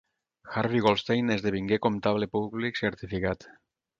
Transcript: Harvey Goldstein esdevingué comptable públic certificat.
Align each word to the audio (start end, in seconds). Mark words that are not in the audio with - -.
Harvey 0.53 0.79
Goldstein 0.85 1.29
esdevingué 1.35 1.79
comptable 1.85 2.31
públic 2.39 2.83
certificat. 2.83 3.49